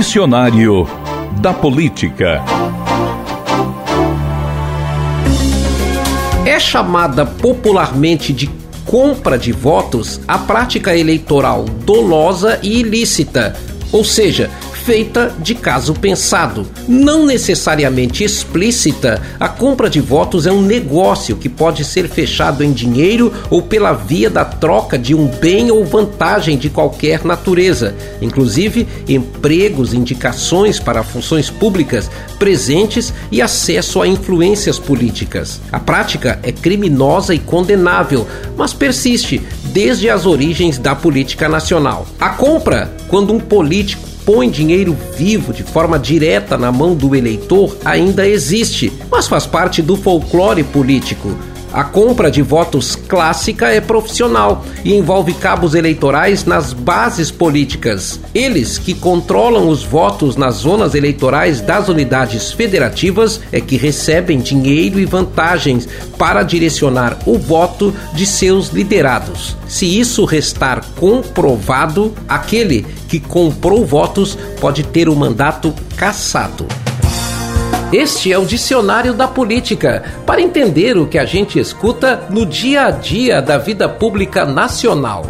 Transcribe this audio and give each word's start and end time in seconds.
Dicionário 0.00 0.88
da 1.42 1.52
Política. 1.52 2.42
É 6.46 6.58
chamada 6.58 7.26
popularmente 7.26 8.32
de 8.32 8.48
compra 8.86 9.36
de 9.36 9.52
votos 9.52 10.18
a 10.26 10.38
prática 10.38 10.96
eleitoral 10.96 11.66
dolosa 11.84 12.58
e 12.62 12.80
ilícita, 12.80 13.54
ou 13.92 14.02
seja, 14.02 14.48
feita 14.90 15.32
de 15.38 15.54
caso 15.54 15.94
pensado. 15.94 16.66
Não 16.88 17.24
necessariamente 17.24 18.24
explícita, 18.24 19.22
a 19.38 19.48
compra 19.48 19.88
de 19.88 20.00
votos 20.00 20.48
é 20.48 20.52
um 20.52 20.62
negócio 20.62 21.36
que 21.36 21.48
pode 21.48 21.84
ser 21.84 22.08
fechado 22.08 22.64
em 22.64 22.72
dinheiro 22.72 23.32
ou 23.48 23.62
pela 23.62 23.92
via 23.92 24.28
da 24.28 24.44
troca 24.44 24.98
de 24.98 25.14
um 25.14 25.28
bem 25.28 25.70
ou 25.70 25.84
vantagem 25.84 26.58
de 26.58 26.68
qualquer 26.68 27.24
natureza, 27.24 27.94
inclusive 28.20 28.88
empregos, 29.08 29.94
indicações 29.94 30.80
para 30.80 31.04
funções 31.04 31.48
públicas, 31.48 32.10
presentes 32.36 33.14
e 33.30 33.40
acesso 33.40 34.02
a 34.02 34.08
influências 34.08 34.76
políticas. 34.76 35.60
A 35.70 35.78
prática 35.78 36.40
é 36.42 36.50
criminosa 36.50 37.32
e 37.32 37.38
condenável, 37.38 38.26
mas 38.56 38.72
persiste 38.72 39.40
desde 39.66 40.10
as 40.10 40.26
origens 40.26 40.78
da 40.78 40.96
política 40.96 41.48
nacional. 41.48 42.08
A 42.18 42.30
compra, 42.30 42.92
quando 43.06 43.32
um 43.32 43.38
político 43.38 44.09
põe 44.32 44.48
dinheiro 44.48 44.96
vivo 45.16 45.52
de 45.52 45.64
forma 45.64 45.98
direta 45.98 46.56
na 46.56 46.70
mão 46.70 46.94
do 46.94 47.16
eleitor 47.16 47.76
ainda 47.84 48.28
existe, 48.28 48.92
mas 49.10 49.26
faz 49.26 49.44
parte 49.44 49.82
do 49.82 49.96
folclore 49.96 50.62
político. 50.62 51.36
A 51.72 51.84
compra 51.84 52.32
de 52.32 52.42
votos 52.42 52.96
clássica 52.96 53.68
é 53.68 53.80
profissional 53.80 54.64
e 54.84 54.92
envolve 54.92 55.32
cabos 55.34 55.74
eleitorais 55.74 56.44
nas 56.44 56.72
bases 56.72 57.30
políticas. 57.30 58.18
Eles 58.34 58.76
que 58.76 58.92
controlam 58.92 59.68
os 59.68 59.84
votos 59.84 60.34
nas 60.34 60.56
zonas 60.56 60.96
eleitorais 60.96 61.60
das 61.60 61.88
unidades 61.88 62.50
federativas 62.50 63.40
é 63.52 63.60
que 63.60 63.76
recebem 63.76 64.40
dinheiro 64.40 64.98
e 64.98 65.04
vantagens 65.04 65.88
para 66.18 66.42
direcionar 66.42 67.16
o 67.24 67.38
voto 67.38 67.94
de 68.14 68.26
seus 68.26 68.70
liderados. 68.70 69.56
Se 69.68 69.86
isso 69.86 70.24
restar 70.24 70.84
comprovado, 70.98 72.12
aquele 72.28 72.84
que 73.08 73.20
comprou 73.20 73.86
votos 73.86 74.36
pode 74.60 74.82
ter 74.82 75.08
o 75.08 75.14
mandato 75.14 75.72
cassado. 75.96 76.66
Este 77.92 78.32
é 78.32 78.38
o 78.38 78.46
Dicionário 78.46 79.12
da 79.12 79.26
Política, 79.26 80.04
para 80.24 80.40
entender 80.40 80.96
o 80.96 81.08
que 81.08 81.18
a 81.18 81.24
gente 81.24 81.58
escuta 81.58 82.28
no 82.30 82.46
dia 82.46 82.84
a 82.84 82.90
dia 82.92 83.42
da 83.42 83.58
vida 83.58 83.88
pública 83.88 84.44
nacional. 84.44 85.26